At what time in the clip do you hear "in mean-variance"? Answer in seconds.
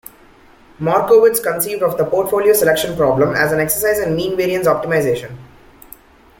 3.99-4.65